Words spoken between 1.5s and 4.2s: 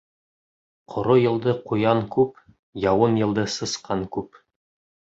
ҡуян күп, яуын йылды сысҡан